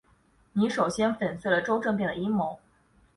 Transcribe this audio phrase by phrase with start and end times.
[0.53, 2.57] 你首先成功粉碎了周政变的阴谋。